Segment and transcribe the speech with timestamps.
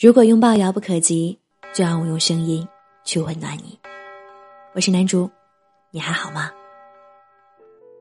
[0.00, 1.38] 如果拥抱遥不可及，
[1.74, 2.66] 就让我用声音
[3.04, 3.78] 去温暖你。
[4.74, 5.28] 我是南竹，
[5.90, 6.50] 你还好吗？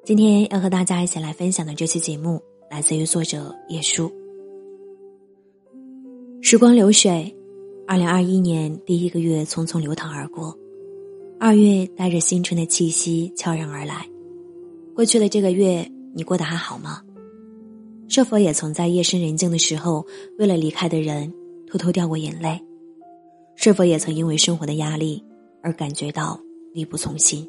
[0.05, 2.41] 今天要和大家一起来分享的这期节目，
[2.71, 4.09] 来自于作者叶舒。
[6.41, 7.35] 时光流水，
[7.85, 10.57] 二零二一年第一个月匆匆流淌而过，
[11.37, 14.07] 二月带着新春的气息悄然而来。
[14.95, 15.85] 过去的这个月，
[16.15, 17.01] 你过得还好吗？
[18.07, 20.05] 是否也曾在夜深人静的时候，
[20.37, 21.33] 为了离开的人？
[21.71, 22.59] 偷偷掉过眼泪，
[23.53, 25.23] 是否也曾因为生活的压力
[25.61, 26.39] 而感觉到
[26.73, 27.47] 力不从心？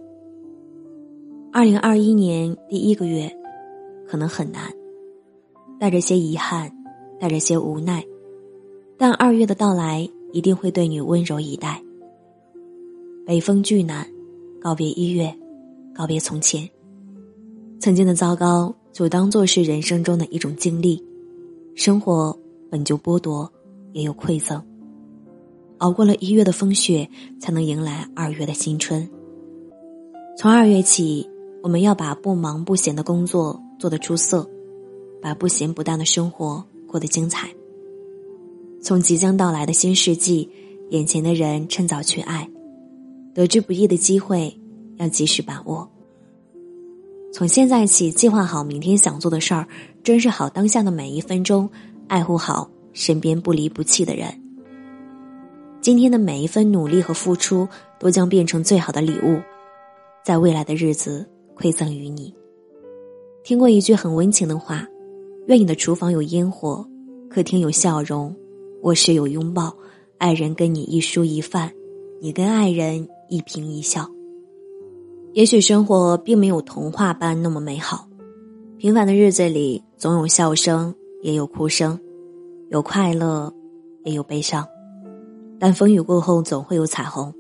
[1.51, 3.35] 二零二一年第一个月，
[4.07, 4.71] 可能很难，
[5.79, 6.71] 带着些遗憾，
[7.19, 8.05] 带着些无奈，
[8.99, 11.83] 但二月的到来一定会对你温柔以待。
[13.25, 14.07] 北风巨难，
[14.61, 15.35] 告别一月，
[15.95, 16.69] 告别从前，
[17.81, 21.03] 曾经的糟糕就当做是人生中的一种经历，
[21.75, 22.39] 生活
[22.71, 23.51] 本就剥夺。
[23.93, 24.63] 也有馈赠。
[25.79, 27.09] 熬过了一月的风雪，
[27.41, 29.09] 才能迎来二月的新春。
[30.37, 31.29] 从二月起，
[31.63, 34.49] 我们要把不忙不闲的工作做得出色，
[35.23, 37.49] 把不咸不淡的生活过得精彩。
[38.83, 40.49] 从即将到来的新世纪，
[40.91, 42.49] 眼前的人趁早去爱，
[43.35, 44.55] 得之不易的机会
[44.97, 45.91] 要及时把握。
[47.33, 49.69] 从现在起，计划好明天想做的事儿，
[50.03, 51.71] 珍视好当下的每一分钟，
[52.09, 52.71] 爱护好。
[52.93, 54.29] 身边不离不弃的人，
[55.81, 57.67] 今天的每一份努力和付出
[57.99, 59.41] 都将变成最好的礼物，
[60.25, 62.35] 在未来的日子馈赠于你。
[63.43, 64.87] 听过一句很温情的话：
[65.47, 66.87] 愿你的厨房有烟火，
[67.31, 68.35] 客厅有笑容，
[68.83, 69.75] 卧室有拥抱，
[70.19, 71.73] 爱人跟你一蔬一饭，
[72.21, 74.07] 你跟爱人一颦一笑。
[75.33, 78.09] 也许生活并没有童话般那么美好，
[78.77, 81.99] 平凡的日子里总有笑声，也有哭声。
[82.71, 83.53] 有快乐，
[84.05, 84.65] 也有悲伤，
[85.59, 87.35] 但风雨过后总会有彩虹，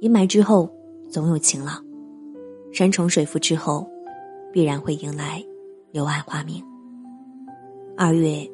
[0.00, 0.70] 阴霾之后
[1.10, 1.84] 总有晴朗，
[2.72, 3.86] 山重水复之后，
[4.50, 5.44] 必然会迎来
[5.92, 6.64] 柳暗花明。
[7.94, 8.50] 二月，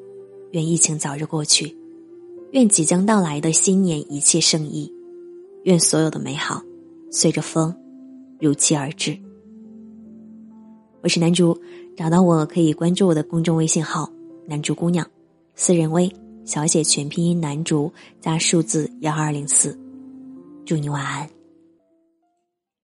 [0.51, 1.73] 愿疫情早日过去，
[2.51, 4.93] 愿即将到来的新年一切胜意，
[5.63, 6.61] 愿所有的美好
[7.09, 7.73] 随着风
[8.41, 9.17] 如期而至。
[11.03, 11.57] 我是南竹，
[11.97, 14.11] 找到我可以关注我的公众微信号
[14.45, 15.09] “南竹姑娘”。
[15.59, 17.91] 私人微小写全拼音男主
[18.21, 19.77] 加数字幺二零四，
[20.67, 21.36] 祝你晚安。